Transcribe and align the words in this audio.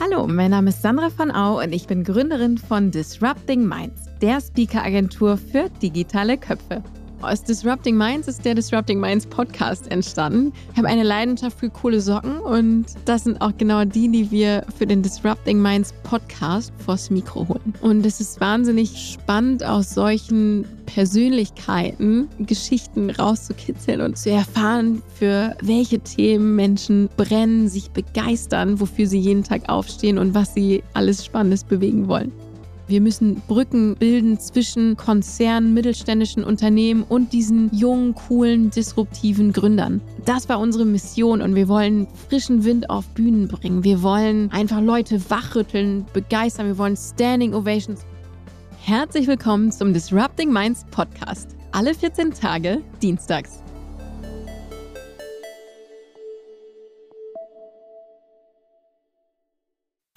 Hallo, 0.00 0.28
mein 0.28 0.52
Name 0.52 0.70
ist 0.70 0.80
Sandra 0.80 1.10
von 1.10 1.32
Au 1.32 1.60
und 1.60 1.72
ich 1.72 1.88
bin 1.88 2.04
Gründerin 2.04 2.56
von 2.56 2.92
Disrupting 2.92 3.66
Minds, 3.66 4.04
der 4.22 4.40
Speaker-Agentur 4.40 5.36
für 5.36 5.68
digitale 5.82 6.38
Köpfe. 6.38 6.84
Aus 7.20 7.42
Disrupting 7.42 7.96
Minds 7.96 8.28
ist 8.28 8.44
der 8.44 8.54
Disrupting 8.54 9.00
Minds 9.00 9.26
Podcast 9.26 9.90
entstanden. 9.90 10.52
Ich 10.70 10.78
habe 10.78 10.86
eine 10.86 11.02
Leidenschaft 11.02 11.58
für 11.58 11.68
coole 11.68 12.00
Socken 12.00 12.38
und 12.38 12.86
das 13.06 13.24
sind 13.24 13.40
auch 13.40 13.50
genau 13.58 13.84
die, 13.84 14.08
die 14.08 14.30
wir 14.30 14.64
für 14.76 14.86
den 14.86 15.02
Disrupting 15.02 15.60
Minds 15.60 15.92
Podcast 16.04 16.72
vors 16.78 17.10
Mikro 17.10 17.48
holen. 17.48 17.74
Und 17.80 18.06
es 18.06 18.20
ist 18.20 18.40
wahnsinnig 18.40 19.14
spannend, 19.14 19.64
aus 19.64 19.90
solchen 19.90 20.64
Persönlichkeiten 20.86 22.28
Geschichten 22.38 23.10
rauszukitzeln 23.10 24.00
und 24.00 24.16
zu 24.16 24.30
erfahren, 24.30 25.02
für 25.14 25.56
welche 25.60 25.98
Themen 25.98 26.54
Menschen 26.54 27.08
brennen, 27.16 27.68
sich 27.68 27.90
begeistern, 27.90 28.78
wofür 28.78 29.08
sie 29.08 29.18
jeden 29.18 29.42
Tag 29.42 29.68
aufstehen 29.68 30.18
und 30.18 30.34
was 30.34 30.54
sie 30.54 30.84
alles 30.94 31.24
Spannendes 31.24 31.64
bewegen 31.64 32.06
wollen. 32.06 32.30
Wir 32.88 33.02
müssen 33.02 33.42
Brücken 33.46 33.96
bilden 33.96 34.40
zwischen 34.40 34.96
Konzernen, 34.96 35.74
mittelständischen 35.74 36.42
Unternehmen 36.42 37.02
und 37.02 37.34
diesen 37.34 37.70
jungen, 37.74 38.14
coolen, 38.14 38.70
disruptiven 38.70 39.52
Gründern. 39.52 40.00
Das 40.24 40.48
war 40.48 40.58
unsere 40.58 40.86
Mission 40.86 41.42
und 41.42 41.54
wir 41.54 41.68
wollen 41.68 42.08
frischen 42.30 42.64
Wind 42.64 42.88
auf 42.88 43.06
Bühnen 43.08 43.46
bringen. 43.46 43.84
Wir 43.84 44.02
wollen 44.02 44.50
einfach 44.52 44.80
Leute 44.80 45.20
wachrütteln, 45.30 46.06
begeistern. 46.14 46.66
Wir 46.66 46.78
wollen 46.78 46.96
Standing 46.96 47.52
Ovations. 47.52 48.06
Herzlich 48.82 49.26
willkommen 49.26 49.70
zum 49.70 49.92
Disrupting 49.92 50.50
Minds 50.50 50.86
Podcast. 50.90 51.56
Alle 51.72 51.92
14 51.92 52.32
Tage, 52.32 52.80
dienstags. 53.02 53.62